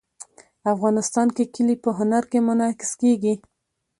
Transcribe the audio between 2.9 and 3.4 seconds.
کېږي.